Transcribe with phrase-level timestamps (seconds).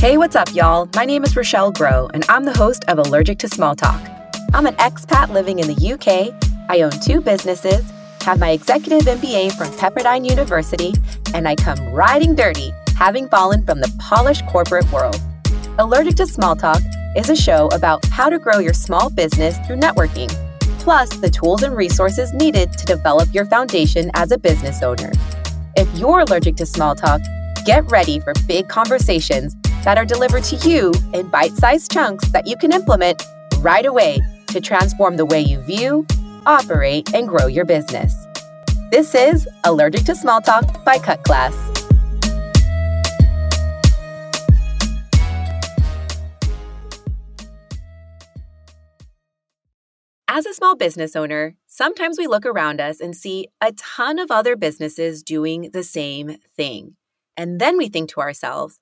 [0.00, 0.88] Hey, what's up, y'all?
[0.96, 4.00] My name is Rochelle Grow, and I'm the host of Allergic to Small Talk.
[4.54, 6.34] I'm an expat living in the UK.
[6.70, 7.92] I own two businesses,
[8.22, 10.94] have my executive MBA from Pepperdine University,
[11.34, 15.20] and I come riding dirty, having fallen from the polished corporate world.
[15.78, 16.80] Allergic to Small Talk
[17.14, 20.30] is a show about how to grow your small business through networking,
[20.78, 25.12] plus the tools and resources needed to develop your foundation as a business owner.
[25.76, 27.20] If you're allergic to small talk,
[27.66, 32.46] get ready for big conversations that are delivered to you in bite sized chunks that
[32.46, 33.22] you can implement
[33.58, 36.06] right away to transform the way you view,
[36.46, 38.14] operate, and grow your business.
[38.90, 41.54] This is Allergic to Small Talk by Cut Class.
[50.32, 54.30] As a small business owner, sometimes we look around us and see a ton of
[54.30, 56.96] other businesses doing the same thing.
[57.36, 58.78] And then we think to ourselves,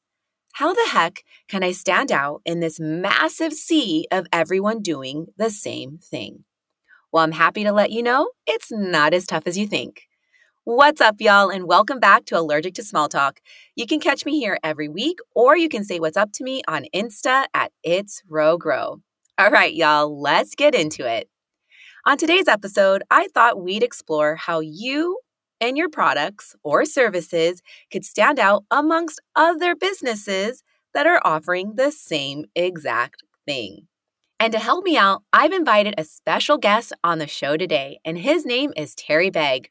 [0.52, 5.50] how the heck can I stand out in this massive sea of everyone doing the
[5.50, 6.44] same thing?
[7.12, 10.02] Well, I'm happy to let you know it's not as tough as you think.
[10.64, 13.40] What's up, y'all, and welcome back to Allergic to Small Talk.
[13.74, 16.62] You can catch me here every week, or you can say what's up to me
[16.68, 19.00] on Insta at It's Row Grow.
[19.38, 21.30] All right, y'all, let's get into it.
[22.04, 25.18] On today's episode, I thought we'd explore how you
[25.60, 30.62] and your products or services could stand out amongst other businesses
[30.94, 33.86] that are offering the same exact thing.
[34.40, 38.18] And to help me out, I've invited a special guest on the show today, and
[38.18, 39.70] his name is Terry Begg.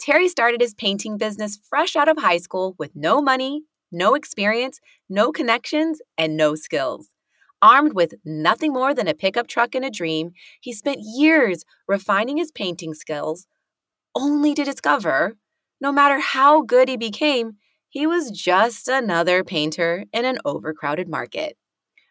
[0.00, 4.80] Terry started his painting business fresh out of high school with no money, no experience,
[5.08, 7.08] no connections, and no skills.
[7.60, 10.30] Armed with nothing more than a pickup truck and a dream,
[10.60, 13.46] he spent years refining his painting skills,
[14.18, 15.36] only to discover
[15.80, 17.52] no matter how good he became,
[17.88, 21.56] he was just another painter in an overcrowded market.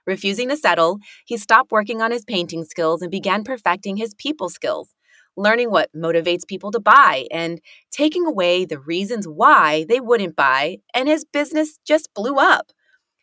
[0.05, 4.47] Refusing to settle, he stopped working on his painting skills and began perfecting his people
[4.49, 4.93] skills,
[5.35, 7.59] learning what motivates people to buy and
[7.91, 12.71] taking away the reasons why they wouldn't buy, and his business just blew up.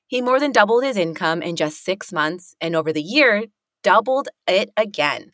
[0.06, 3.46] He more than doubled his income in just six months, and over the year,
[3.82, 5.32] doubled it again.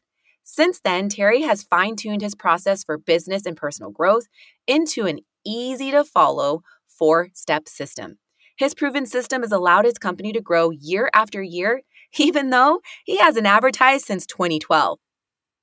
[0.52, 4.24] Since then, Terry has fine tuned his process for business and personal growth
[4.66, 8.18] into an easy to follow four step system.
[8.56, 11.82] His proven system has allowed his company to grow year after year,
[12.18, 14.98] even though he hasn't advertised since 2012.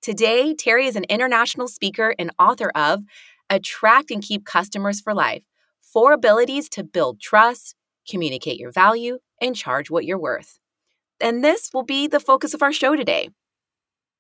[0.02, 3.04] Today, Terry is an international speaker and author of
[3.50, 5.44] Attract and Keep Customers for Life
[5.82, 7.76] Four Abilities to Build Trust,
[8.10, 10.60] Communicate Your Value, and Charge What You're Worth.
[11.20, 13.32] And this will be the focus of our show today.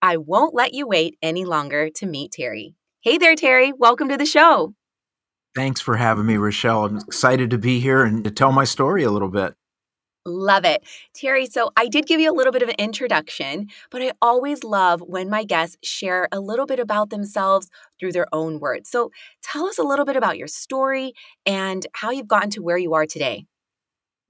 [0.02, 2.76] I won't let you wait any longer to meet Terry.
[3.02, 3.74] Hey there, Terry.
[3.74, 4.74] Welcome to the show.
[5.56, 6.86] Thanks for having me, Rochelle.
[6.86, 9.56] I'm excited to be here and to tell my story a little bit.
[10.24, 10.84] Love it.
[11.16, 14.64] Terry, so I did give you a little bit of an introduction, but I always
[14.64, 18.90] love when my guests share a little bit about themselves through their own words.
[18.90, 19.10] So
[19.42, 21.14] tell us a little bit about your story
[21.46, 23.46] and how you've gotten to where you are today.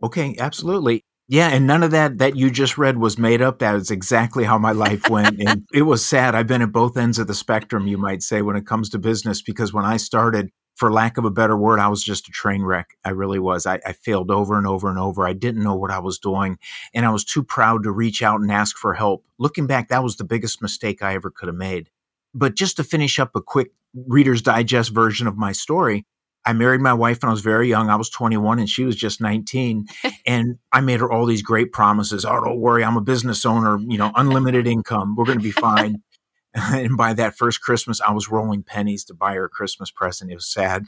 [0.04, 1.04] Okay, absolutely.
[1.30, 3.60] Yeah, and none of that that you just read was made up.
[3.60, 5.42] That is exactly how my life went.
[5.42, 6.36] and it was sad.
[6.36, 9.00] I've been at both ends of the spectrum, you might say, when it comes to
[9.00, 12.32] business, because when I started, for lack of a better word, I was just a
[12.32, 12.92] train wreck.
[13.04, 13.66] I really was.
[13.66, 15.28] I, I, failed over and over and over.
[15.28, 16.60] I didn't know what I was doing,
[16.94, 19.26] and I was too proud to reach out and ask for help.
[19.40, 21.90] Looking back, that was the biggest mistake I ever could have made.
[22.34, 26.06] But just to finish up a quick Reader's Digest version of my story,
[26.48, 27.90] I married my wife when I was very young.
[27.90, 29.86] I was 21 and she was just 19.
[30.26, 32.26] and I made her all these great promises.
[32.26, 35.16] Oh, don't worry, I'm a business owner, you know, unlimited income.
[35.16, 36.02] We're going to be fine.
[36.74, 40.32] and by that first Christmas, I was rolling pennies to buy her a Christmas present.
[40.32, 40.86] It was sad.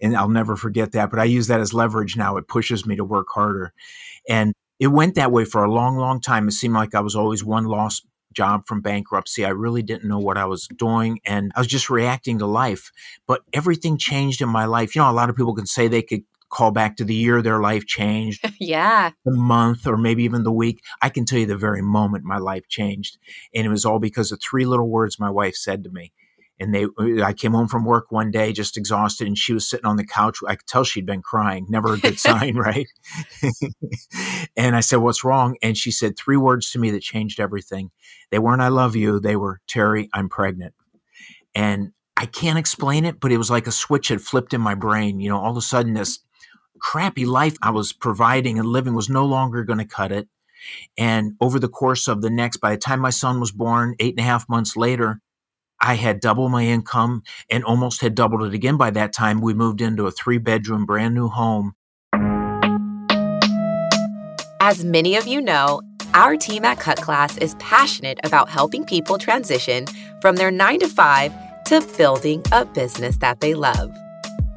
[0.00, 1.10] and I'll never forget that.
[1.10, 2.36] But I use that as leverage now.
[2.36, 3.72] It pushes me to work harder.
[4.28, 6.48] And it went that way for a long, long time.
[6.48, 9.44] It seemed like I was always one lost job from bankruptcy.
[9.44, 12.90] I really didn't know what I was doing and I was just reacting to life.
[13.26, 14.94] But everything changed in my life.
[14.94, 17.40] You know, a lot of people can say they could call back to the year
[17.40, 18.44] their life changed.
[18.60, 19.10] yeah.
[19.24, 20.82] The month or maybe even the week.
[21.00, 23.18] I can tell you the very moment my life changed.
[23.54, 26.12] And it was all because of three little words my wife said to me
[26.62, 29.68] and they uh, i came home from work one day just exhausted and she was
[29.68, 30.38] sitting on the couch.
[30.46, 31.66] I could tell she'd been crying.
[31.68, 32.86] Never a good sign right?
[34.56, 35.56] And i said what's wrong?
[35.62, 37.90] And she said three words to me that changed everything.
[38.30, 39.20] They weren't i love you.
[39.20, 40.74] They were terry i'm pregnant.
[41.54, 44.74] And i can't explain it but it was like a switch had flipped in my
[44.74, 46.20] brain you know all of a sudden this
[46.78, 50.28] crappy life i was providing and living was no longer going to cut it.
[50.96, 54.14] And over the course of the next by the time my son was born eight
[54.14, 55.20] and a half months later
[55.84, 59.40] I had double my income and almost had doubled it again by that time.
[59.40, 61.72] We moved into a three bedroom, brand new home.
[64.60, 65.82] As many of you know,
[66.14, 69.86] our team at Cut Class is passionate about helping people transition
[70.20, 71.32] from their nine to five
[71.66, 73.92] to building a business that they love.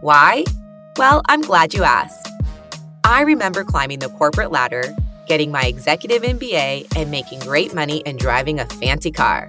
[0.01, 0.44] Why?
[0.98, 2.30] Well, I'm glad you asked.
[3.04, 4.95] I remember climbing the corporate ladder,
[5.28, 9.48] getting my executive MBA, and making great money and driving a fancy car.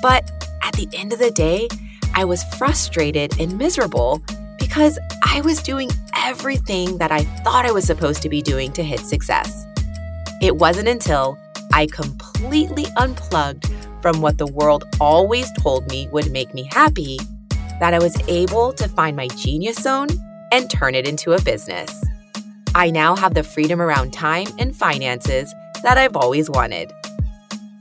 [0.00, 1.68] But at the end of the day,
[2.14, 4.22] I was frustrated and miserable
[4.58, 8.82] because I was doing everything that I thought I was supposed to be doing to
[8.82, 9.66] hit success.
[10.42, 11.38] It wasn't until
[11.72, 13.70] I completely unplugged
[14.00, 17.18] from what the world always told me would make me happy
[17.78, 20.08] that I was able to find my genius zone
[20.52, 22.04] and turn it into a business.
[22.74, 25.52] I now have the freedom around time and finances
[25.82, 26.92] that I've always wanted.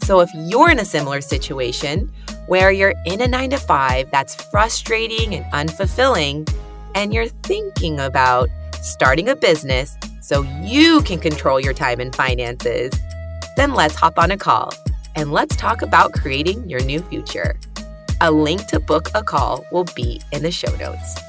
[0.10, 2.12] So if you're in a similar situation
[2.48, 6.52] where you're in a nine to five that's frustrating and unfulfilling,
[6.96, 8.50] and you're thinking about
[8.82, 12.92] starting a business so you can control your time and finances,
[13.56, 14.74] then let's hop on a call
[15.16, 17.60] and let's talk about creating your new future.
[18.22, 21.29] A link to book a call will be in the show notes.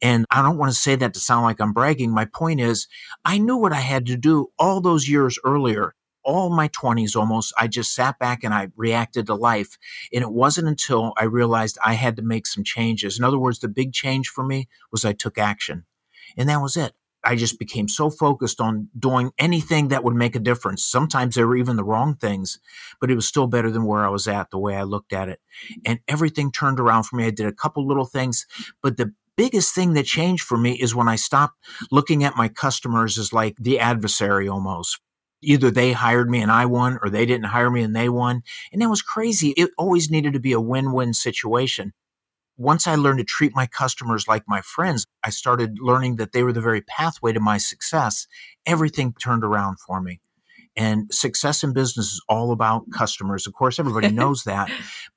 [0.00, 2.10] And I don't want to say that to sound like I'm bragging.
[2.12, 2.86] My point is,
[3.24, 5.94] I knew what I had to do all those years earlier.
[6.22, 9.78] All my 20s almost, I just sat back and I reacted to life.
[10.12, 13.18] And it wasn't until I realized I had to make some changes.
[13.18, 15.84] In other words, the big change for me was I took action.
[16.36, 16.92] And that was it.
[17.24, 20.84] I just became so focused on doing anything that would make a difference.
[20.84, 22.60] Sometimes they were even the wrong things,
[23.00, 25.28] but it was still better than where I was at, the way I looked at
[25.28, 25.40] it.
[25.84, 27.26] And everything turned around for me.
[27.26, 28.46] I did a couple little things,
[28.82, 31.56] but the biggest thing that changed for me is when I stopped
[31.92, 35.00] looking at my customers as like the adversary almost.
[35.40, 38.42] Either they hired me and I won, or they didn't hire me and they won.
[38.72, 39.50] And that was crazy.
[39.50, 41.92] It always needed to be a win win situation.
[42.56, 46.42] Once I learned to treat my customers like my friends, I started learning that they
[46.42, 48.26] were the very pathway to my success.
[48.66, 50.20] Everything turned around for me.
[50.76, 53.46] And success in business is all about customers.
[53.46, 54.68] Of course, everybody knows that.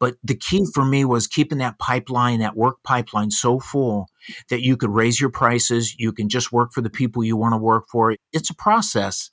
[0.02, 4.08] But the key for me was keeping that pipeline, that work pipeline so full
[4.50, 5.96] that you could raise your prices.
[6.00, 8.16] You can just work for the people you want to work for.
[8.34, 9.30] It's a process.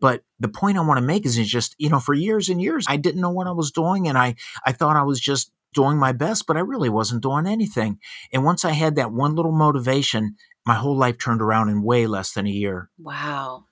[0.00, 2.60] But the point I want to make is it's just, you know, for years and
[2.60, 4.08] years, I didn't know what I was doing.
[4.08, 4.34] And I,
[4.66, 8.00] I thought I was just doing my best, but I really wasn't doing anything.
[8.32, 10.34] And once I had that one little motivation,
[10.66, 12.90] my whole life turned around in way less than a year.
[12.98, 13.66] Wow.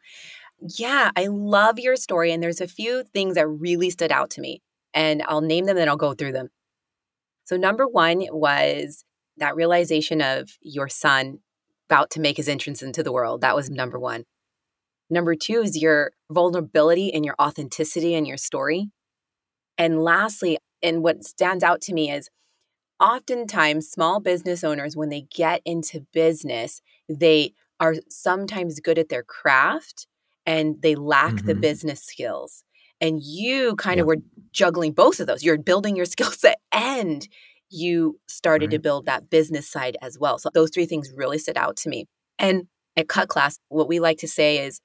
[0.61, 2.33] Yeah, I love your story.
[2.33, 4.63] And there's a few things that really stood out to me.
[4.97, 6.49] And I'll name them and I'll go through them.
[7.45, 9.05] So, number one was
[9.37, 11.39] that realization of your son
[11.89, 13.43] about to make his entrance into the world.
[13.43, 14.25] That was number one.
[15.09, 18.91] Number two is your vulnerability and your authenticity and your story.
[19.79, 22.29] And lastly, and what stands out to me is
[22.99, 29.23] oftentimes small business owners, when they get into business, they are sometimes good at their
[29.23, 30.07] craft
[30.45, 31.47] and they lack mm-hmm.
[31.47, 32.65] the business skills.
[33.01, 34.19] And you kind of were
[34.53, 35.45] juggling both of those.
[35.45, 37.27] You're building your skill set and
[37.69, 38.73] you started right.
[38.73, 40.39] to build that business side as well.
[40.39, 42.07] So those three things really stood out to me.
[42.39, 44.81] And at Cut Class, what we like to say is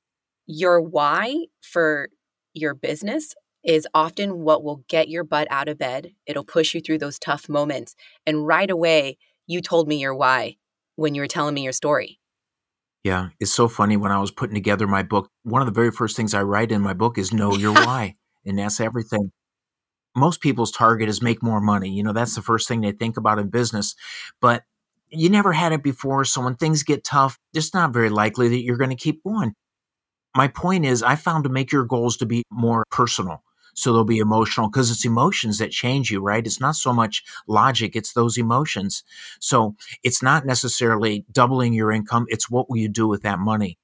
[0.47, 2.09] your why for
[2.53, 6.13] your business is often what will get your butt out of bed.
[6.25, 7.95] It'll push you through those tough moments.
[8.25, 10.57] And right away, you told me your why
[10.95, 12.19] when you were telling me your story.
[13.03, 13.97] Yeah, it's so funny.
[13.97, 16.71] When I was putting together my book, one of the very first things I write
[16.71, 18.15] in my book is know your why.
[18.45, 19.31] And that's everything.
[20.15, 21.89] Most people's target is make more money.
[21.91, 23.95] You know, that's the first thing they think about in business.
[24.41, 24.63] But
[25.09, 26.25] you never had it before.
[26.25, 29.53] So when things get tough, it's not very likely that you're going to keep going.
[30.35, 33.43] My point is, I found to make your goals to be more personal.
[33.73, 36.45] So they'll be emotional because it's emotions that change you, right?
[36.45, 39.03] It's not so much logic, it's those emotions.
[39.39, 43.77] So it's not necessarily doubling your income, it's what will you do with that money?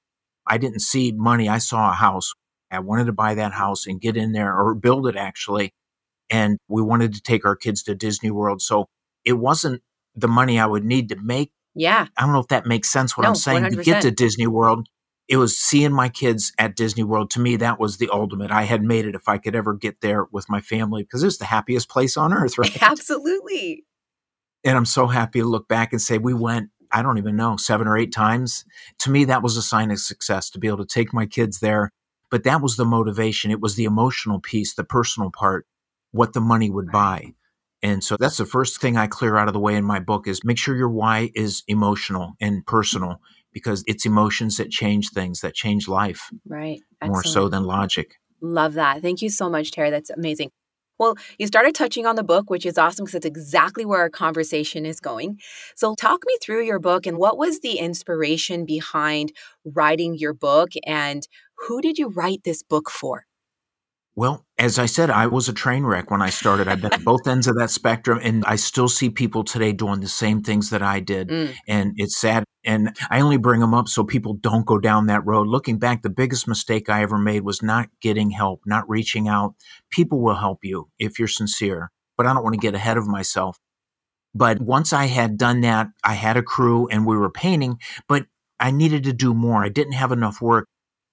[0.46, 2.34] I didn't see money, I saw a house.
[2.70, 5.74] I wanted to buy that house and get in there or build it actually.
[6.30, 8.62] And we wanted to take our kids to Disney World.
[8.62, 8.88] So
[9.24, 9.82] it wasn't
[10.16, 11.52] the money I would need to make.
[11.76, 12.08] Yeah.
[12.18, 13.76] I don't know if that makes sense what no, I'm saying 100%.
[13.76, 14.88] to get to Disney World
[15.28, 17.30] it was seeing my kids at Disney World.
[17.32, 18.52] To me, that was the ultimate.
[18.52, 21.28] I had made it if I could ever get there with my family because it
[21.28, 22.82] was the happiest place on earth, right?
[22.82, 23.86] Absolutely.
[24.64, 27.58] And I'm so happy to look back and say we went, I don't even know,
[27.58, 28.64] seven or eight times.
[29.00, 31.60] To me, that was a sign of success to be able to take my kids
[31.60, 31.92] there.
[32.32, 33.52] But that was the motivation.
[33.52, 35.66] It was the emotional piece, the personal part,
[36.12, 37.34] what the money would buy.
[37.84, 40.28] And so that's the first thing I clear out of the way in my book
[40.28, 43.22] is make sure your why is emotional and personal
[43.58, 46.30] because it's emotions that change things, that change life.
[46.48, 46.80] Right.
[47.02, 47.14] Excellent.
[47.14, 48.16] More so than logic.
[48.42, 49.02] Love that.
[49.02, 49.90] Thank you so much, Terry.
[49.90, 50.52] That's amazing.
[51.00, 54.10] Well, you started touching on the book, which is awesome because it's exactly where our
[54.10, 55.40] conversation is going.
[55.76, 59.32] So, talk me through your book and what was the inspiration behind
[59.64, 61.28] writing your book and
[61.68, 63.27] who did you write this book for?
[64.18, 66.68] Well, as I said, I was a train wreck when I started.
[66.68, 70.00] I've been at both ends of that spectrum, and I still see people today doing
[70.00, 71.30] the same things that I did.
[71.30, 71.54] Mm.
[71.68, 72.44] And it's sad.
[72.66, 75.46] And I only bring them up so people don't go down that road.
[75.46, 79.54] Looking back, the biggest mistake I ever made was not getting help, not reaching out.
[79.92, 83.06] People will help you if you're sincere, but I don't want to get ahead of
[83.06, 83.60] myself.
[84.34, 88.26] But once I had done that, I had a crew and we were painting, but
[88.60, 89.64] I needed to do more.
[89.64, 90.68] I didn't have enough work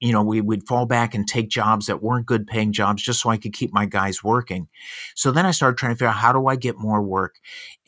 [0.05, 3.23] you know, we would fall back and take jobs that weren't good paying jobs just
[3.23, 4.69] so I could keep my guys working.
[5.15, 7.37] So then I started trying to figure out how do I get more work?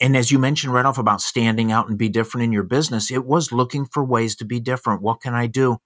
[0.01, 3.11] And as you mentioned right off about standing out and be different in your business,
[3.11, 5.03] it was looking for ways to be different.
[5.03, 5.77] What can I do?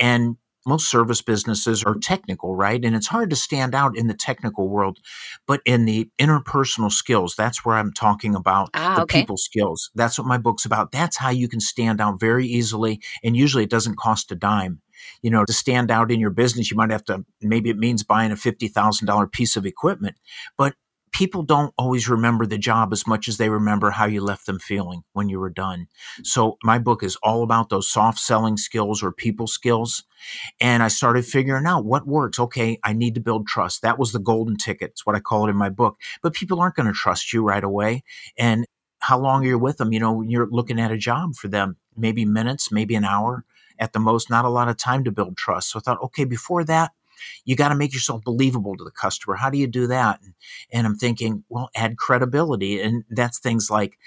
[0.00, 2.84] And most service businesses are technical, right?
[2.84, 4.98] And it's hard to stand out in the technical world,
[5.46, 9.20] but in the interpersonal skills, that's where I'm talking about ah, the okay.
[9.20, 9.90] people skills.
[9.94, 10.90] That's what my book's about.
[10.90, 13.00] That's how you can stand out very easily.
[13.22, 14.82] And usually it doesn't cost a dime
[15.22, 18.02] you know, to stand out in your business, you might have to, maybe it means
[18.02, 20.16] buying a $50,000 piece of equipment,
[20.56, 20.74] but
[21.12, 24.58] people don't always remember the job as much as they remember how you left them
[24.58, 25.86] feeling when you were done.
[26.22, 30.04] So my book is all about those soft selling skills or people skills.
[30.60, 32.38] And I started figuring out what works.
[32.38, 33.82] Okay, I need to build trust.
[33.82, 34.90] That was the golden ticket.
[34.90, 35.96] It's what I call it in my book.
[36.22, 38.04] But people aren't going to trust you right away.
[38.38, 38.66] And
[39.00, 39.92] how long are you with them?
[39.92, 43.44] You know, you're looking at a job for them, maybe minutes, maybe an hour
[43.80, 45.70] at the most, not a lot of time to build trust.
[45.70, 46.92] So I thought, okay, before that,
[47.44, 49.36] you got to make yourself believable to the customer.
[49.36, 50.20] How do you do that?
[50.22, 50.34] And,
[50.72, 52.80] and I'm thinking, well, add credibility.
[52.80, 53.98] And that's things like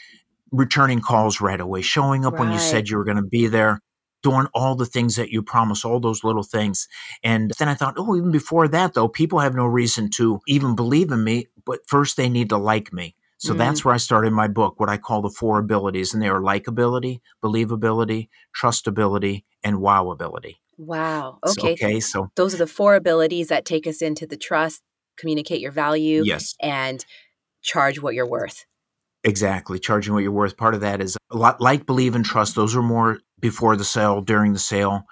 [0.51, 2.41] returning calls right away, showing up right.
[2.41, 3.81] when you said you were going to be there,
[4.21, 6.87] doing all the things that you promised, all those little things.
[7.23, 10.75] And then I thought, oh, even before that, though, people have no reason to even
[10.75, 13.15] believe in me, but first they need to like me.
[13.43, 13.59] So mm-hmm.
[13.59, 16.13] that's where I started my book, what I call the four abilities.
[16.13, 20.55] And they are likability, believability, trustability, and wowability.
[20.77, 21.39] Wow.
[21.45, 21.75] Okay.
[21.75, 21.99] So, okay.
[21.99, 24.81] So those are the four abilities that take us into the trust,
[25.17, 26.55] communicate your value, yes.
[26.61, 27.03] and
[27.61, 28.65] charge what you're worth.
[29.25, 29.77] Exactly.
[29.77, 30.55] Charging what you're worth.
[30.55, 32.55] Part of that is a lot like believe and trust.
[32.55, 35.03] Those are more before the sale, during the sale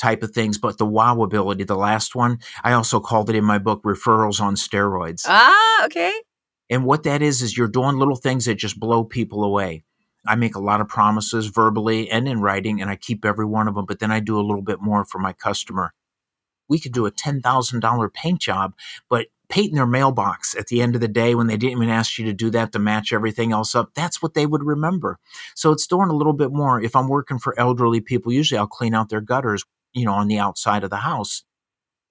[0.00, 0.56] type of things.
[0.56, 4.40] But the wow ability, the last one, I also called it in my book referrals
[4.40, 5.24] on steroids.
[5.26, 6.14] Ah, okay.
[6.72, 9.84] And what that is, is you're doing little things that just blow people away.
[10.26, 13.68] I make a lot of promises verbally and in writing, and I keep every one
[13.68, 15.92] of them, but then I do a little bit more for my customer.
[16.70, 18.72] We could do a $10,000 paint job,
[19.10, 22.16] but painting their mailbox at the end of the day when they didn't even ask
[22.16, 25.18] you to do that to match everything else up, that's what they would remember.
[25.54, 26.80] So it's doing a little bit more.
[26.80, 29.62] If I'm working for elderly people, usually I'll clean out their gutters,
[29.92, 31.42] you know, on the outside of the house.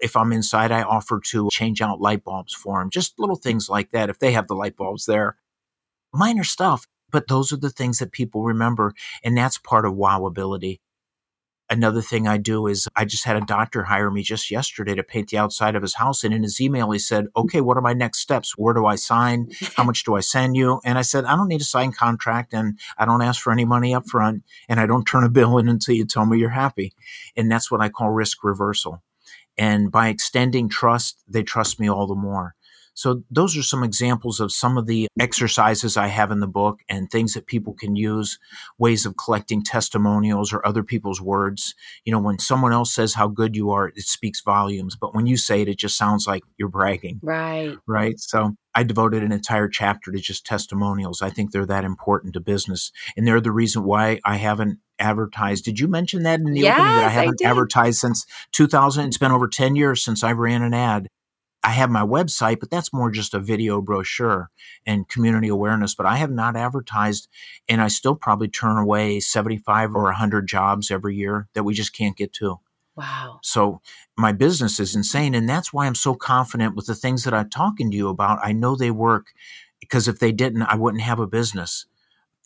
[0.01, 3.70] If I'm inside, I offer to change out light bulbs for them, just little things
[3.70, 5.38] like that if they have the light bulbs there.
[6.13, 8.93] Minor stuff, but those are the things that people remember.
[9.24, 10.79] And that's part of wowability.
[11.70, 15.03] Another thing I do is I just had a doctor hire me just yesterday to
[15.03, 16.22] paint the outside of his house.
[16.25, 18.58] And in his email, he said, Okay, what are my next steps?
[18.58, 19.48] Where do I sign?
[19.77, 20.81] How much do I send you?
[20.84, 23.63] And I said, I don't need a signed contract and I don't ask for any
[23.63, 26.50] money up front and I don't turn a bill in until you tell me you're
[26.50, 26.93] happy.
[27.38, 29.01] And that's what I call risk reversal.
[29.58, 32.55] And by extending trust, they trust me all the more.
[32.93, 36.79] So, those are some examples of some of the exercises I have in the book
[36.89, 38.38] and things that people can use,
[38.77, 41.74] ways of collecting testimonials or other people's words.
[42.05, 44.95] You know, when someone else says how good you are, it speaks volumes.
[44.95, 47.19] But when you say it, it just sounds like you're bragging.
[47.24, 47.77] Right.
[47.88, 48.19] Right.
[48.19, 51.21] So, I devoted an entire chapter to just testimonials.
[51.21, 52.91] I think they're that important to business.
[53.17, 55.65] And they're the reason why I haven't advertised.
[55.65, 59.05] Did you mention that in the yes, opening that I haven't I advertised since 2000?
[59.07, 61.07] It's been over 10 years since I ran an ad.
[61.63, 64.50] I have my website, but that's more just a video brochure
[64.86, 65.94] and community awareness.
[65.94, 67.27] But I have not advertised,
[67.70, 71.96] and I still probably turn away 75 or 100 jobs every year that we just
[71.96, 72.60] can't get to.
[72.96, 73.39] Wow.
[73.41, 73.82] So
[74.18, 75.34] my business is insane.
[75.34, 78.39] And that's why I'm so confident with the things that I'm talking to you about.
[78.44, 79.27] I know they work
[79.80, 81.86] because if they didn't, I wouldn't have a business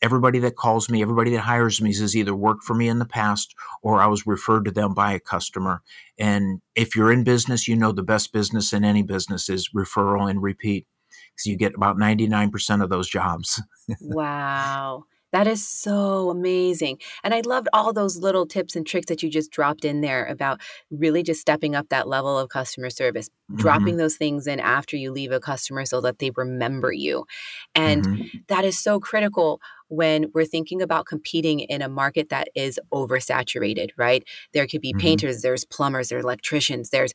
[0.02, 3.06] everybody that calls me, everybody that hires me has either worked for me in the
[3.06, 5.82] past or I was referred to them by a customer.
[6.18, 10.28] And if you're in business, you know the best business in any business is referral
[10.28, 10.86] and repeat
[11.32, 13.62] because you get about 99% of those jobs.
[14.00, 15.04] wow.
[15.32, 16.98] That is so amazing.
[17.22, 20.24] And I loved all those little tips and tricks that you just dropped in there
[20.24, 20.60] about
[20.90, 23.56] really just stepping up that level of customer service, mm-hmm.
[23.56, 27.26] dropping those things in after you leave a customer so that they remember you.
[27.74, 28.38] And mm-hmm.
[28.48, 33.90] that is so critical when we're thinking about competing in a market that is oversaturated,
[33.96, 34.24] right?
[34.52, 35.00] There could be mm-hmm.
[35.00, 37.12] painters, there's plumbers, there's electricians, there's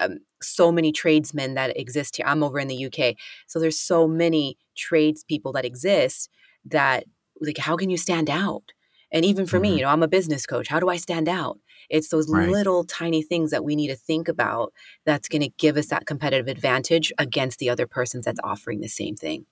[0.00, 2.26] um, so many tradesmen that exist here.
[2.26, 6.30] I'm over in the UK, so there's so many tradespeople that exist
[6.64, 7.04] that
[7.40, 8.72] like how can you stand out?
[9.12, 9.62] And even for mm-hmm.
[9.62, 10.68] me, you know, I'm a business coach.
[10.68, 11.58] How do I stand out?
[11.88, 12.48] It's those right.
[12.48, 14.72] little tiny things that we need to think about
[15.04, 18.88] that's going to give us that competitive advantage against the other persons that's offering the
[18.88, 19.46] same thing.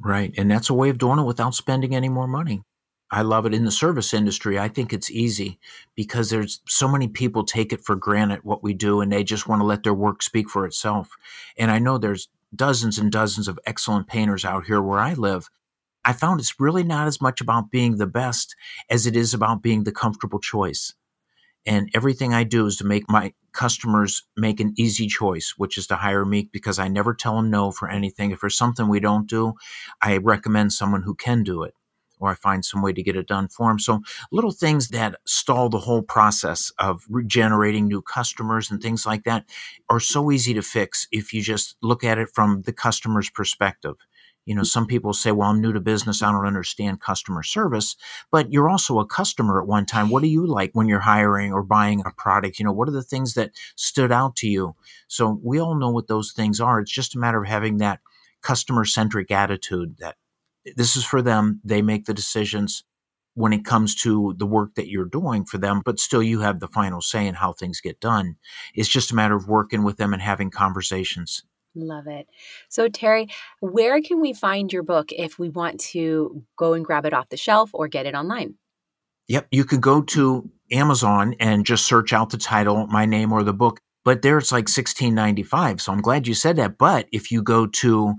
[0.00, 0.32] Right.
[0.36, 2.62] And that's a way of doing it without spending any more money.
[3.12, 4.58] I love it in the service industry.
[4.58, 5.58] I think it's easy
[5.96, 9.48] because there's so many people take it for granted what we do and they just
[9.48, 11.10] want to let their work speak for itself.
[11.58, 15.50] And I know there's dozens and dozens of excellent painters out here where I live.
[16.04, 18.54] I found it's really not as much about being the best
[18.88, 20.94] as it is about being the comfortable choice.
[21.66, 25.86] And everything I do is to make my customers make an easy choice, which is
[25.88, 28.30] to hire me because I never tell them no for anything.
[28.30, 29.54] If there's something we don't do,
[30.00, 31.74] I recommend someone who can do it
[32.20, 33.78] or I find some way to get it done for them.
[33.78, 34.00] So
[34.30, 39.46] little things that stall the whole process of regenerating new customers and things like that
[39.88, 43.96] are so easy to fix if you just look at it from the customer's perspective.
[44.50, 46.24] You know, some people say, well, I'm new to business.
[46.24, 47.94] I don't understand customer service,
[48.32, 50.08] but you're also a customer at one time.
[50.08, 52.58] What do you like when you're hiring or buying a product?
[52.58, 54.74] You know, what are the things that stood out to you?
[55.06, 56.80] So we all know what those things are.
[56.80, 58.00] It's just a matter of having that
[58.42, 60.16] customer centric attitude that
[60.74, 61.60] this is for them.
[61.62, 62.82] They make the decisions
[63.34, 66.58] when it comes to the work that you're doing for them, but still you have
[66.58, 68.34] the final say in how things get done.
[68.74, 71.44] It's just a matter of working with them and having conversations.
[71.74, 72.26] Love it.
[72.68, 73.28] So, Terry,
[73.60, 77.28] where can we find your book if we want to go and grab it off
[77.28, 78.54] the shelf or get it online?
[79.28, 83.44] Yep, you could go to Amazon and just search out the title, my name, or
[83.44, 83.80] the book.
[84.04, 85.80] But there it's like sixteen ninety five.
[85.80, 86.78] So I'm glad you said that.
[86.78, 88.14] But if you go to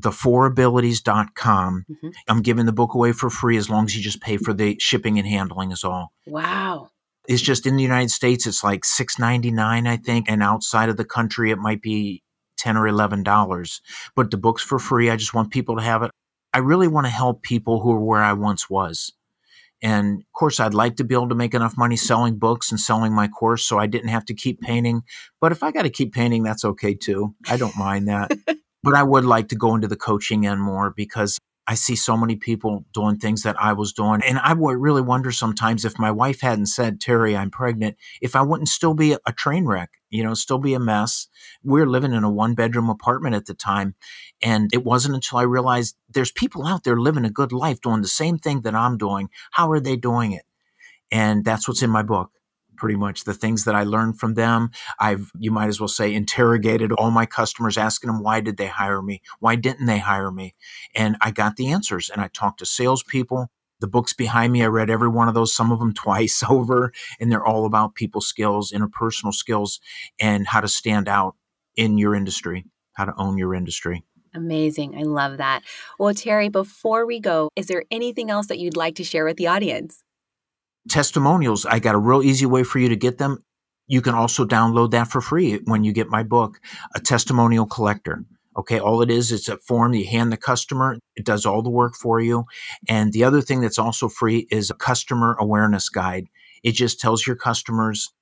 [0.00, 1.84] the4abilities.com.
[1.90, 2.08] Mm-hmm.
[2.28, 4.76] I'm giving the book away for free as long as you just pay for the
[4.78, 6.12] shipping and handling is all.
[6.26, 6.88] Wow.
[7.28, 11.04] It's just in the United States it's like 6.99 I think and outside of the
[11.04, 12.22] country it might be
[12.62, 13.80] 10 or 11 dollars.
[14.14, 15.10] But the book's for free.
[15.10, 16.10] I just want people to have it.
[16.54, 19.12] I really want to help people who are where I once was.
[19.82, 22.78] And of course, I'd like to be able to make enough money selling books and
[22.78, 25.02] selling my course so I didn't have to keep painting.
[25.40, 27.34] But if I got to keep painting, that's okay too.
[27.48, 28.30] I don't mind that.
[28.84, 32.16] But I would like to go into the coaching end more because I see so
[32.16, 34.20] many people doing things that I was doing.
[34.26, 38.34] And I would really wonder sometimes if my wife hadn't said, Terry, I'm pregnant, if
[38.34, 41.28] I wouldn't still be a train wreck, you know, still be a mess.
[41.62, 43.94] We're living in a one bedroom apartment at the time.
[44.42, 48.02] And it wasn't until I realized there's people out there living a good life doing
[48.02, 49.28] the same thing that I'm doing.
[49.52, 50.44] How are they doing it?
[51.12, 52.30] And that's what's in my book
[52.82, 54.72] pretty much the things that I learned from them.
[54.98, 58.66] I've, you might as well say, interrogated all my customers, asking them, why did they
[58.66, 59.22] hire me?
[59.38, 60.56] Why didn't they hire me?
[60.92, 62.10] And I got the answers.
[62.10, 63.52] And I talked to salespeople.
[63.78, 66.92] The books behind me, I read every one of those, some of them twice over,
[67.20, 69.78] and they're all about people skills, interpersonal skills,
[70.18, 71.36] and how to stand out
[71.76, 72.64] in your industry,
[72.94, 74.02] how to own your industry.
[74.34, 74.98] Amazing.
[74.98, 75.62] I love that.
[76.00, 79.36] Well, Terry, before we go, is there anything else that you'd like to share with
[79.36, 80.02] the audience?
[80.88, 83.44] Testimonials, I got a real easy way for you to get them.
[83.86, 86.60] You can also download that for free when you get my book,
[86.94, 88.24] A Testimonial Collector.
[88.56, 90.98] Okay, all it is, it's a form you hand the customer.
[91.16, 92.44] It does all the work for you.
[92.88, 96.26] And the other thing that's also free is a customer awareness guide.
[96.62, 98.12] It just tells your customers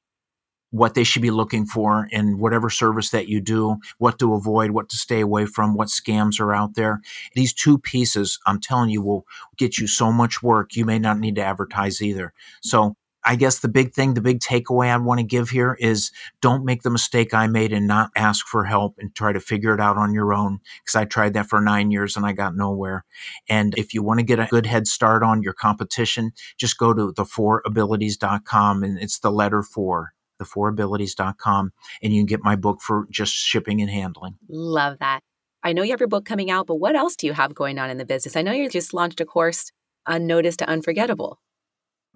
[0.70, 4.70] what they should be looking for in whatever service that you do, what to avoid,
[4.70, 7.00] what to stay away from, what scams are out there.
[7.34, 10.76] These two pieces, I'm telling you, will get you so much work.
[10.76, 12.32] You may not need to advertise either.
[12.62, 16.10] So I guess the big thing, the big takeaway I want to give here is
[16.40, 19.74] don't make the mistake I made and not ask for help and try to figure
[19.74, 20.60] it out on your own.
[20.82, 23.04] Because I tried that for nine years and I got nowhere.
[23.48, 26.94] And if you want to get a good head start on your competition, just go
[26.94, 31.72] to the4abilities.com and it's the letter four the4abilities.com,
[32.02, 34.36] and you can get my book for just shipping and handling.
[34.48, 35.20] Love that.
[35.62, 37.78] I know you have your book coming out, but what else do you have going
[37.78, 38.36] on in the business?
[38.36, 39.70] I know you just launched a course,
[40.06, 41.38] Unnoticed to Unforgettable.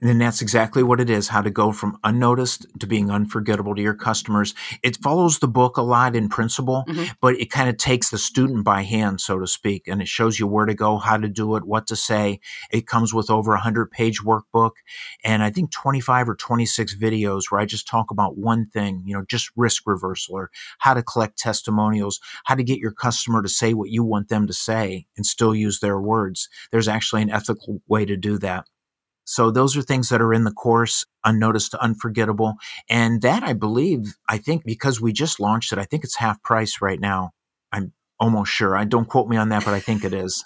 [0.03, 3.81] And that's exactly what it is how to go from unnoticed to being unforgettable to
[3.81, 4.53] your customers.
[4.83, 7.13] It follows the book a lot in principle, mm-hmm.
[7.21, 10.39] but it kind of takes the student by hand, so to speak, and it shows
[10.39, 12.41] you where to go, how to do it, what to say.
[12.71, 14.73] It comes with over a 100 page workbook
[15.23, 19.15] and I think 25 or 26 videos where I just talk about one thing, you
[19.15, 23.49] know, just risk reversal or how to collect testimonials, how to get your customer to
[23.49, 26.49] say what you want them to say and still use their words.
[26.73, 28.67] There's actually an ethical way to do that.
[29.25, 32.55] So those are things that are in the course, unnoticed to unforgettable.
[32.89, 36.43] And that I believe, I think because we just launched it, I think it's half
[36.43, 37.31] price right now.
[37.73, 38.77] I'm almost sure.
[38.77, 40.45] I don't quote me on that, but I think it is.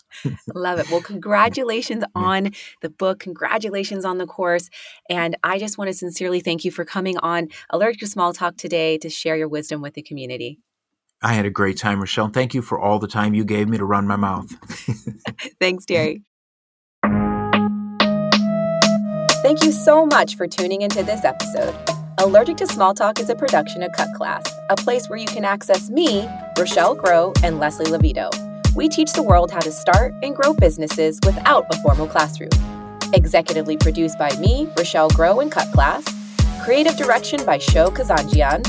[0.55, 0.91] Love it.
[0.91, 3.21] Well, congratulations on the book.
[3.21, 4.71] Congratulations on the course.
[5.11, 8.57] And I just want to sincerely thank you for coming on Allergic to Small Talk
[8.57, 10.59] today to share your wisdom with the community.
[11.21, 12.29] I had a great time, Rochelle.
[12.29, 14.51] Thank you for all the time you gave me to run my mouth.
[15.61, 16.23] Thanks, Terry.
[19.49, 21.75] Thank you so much for tuning into this episode.
[22.19, 25.43] Allergic to Small Talk is a production of Cut Class, a place where you can
[25.43, 28.29] access me, Rochelle Grow, and Leslie Levito.
[28.75, 32.51] We teach the world how to start and grow businesses without a formal classroom.
[33.15, 36.05] Executively produced by me, Rochelle Grow, and Cut Class.
[36.63, 38.63] Creative direction by Sho Kazanjian.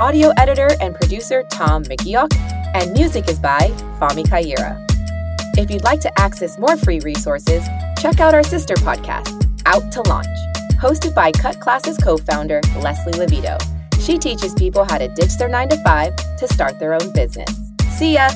[0.00, 2.34] Audio editor and producer Tom McGeoch.
[2.74, 4.82] And music is by Fami Kaira.
[5.58, 7.62] If you'd like to access more free resources,
[7.98, 10.26] check out our sister podcast, Out to Launch
[10.84, 13.56] hosted by Cut Class's co founder, Leslie Levito.
[14.00, 17.48] She teaches people how to ditch their 9 to 5 to start their own business.
[17.96, 18.28] See ya!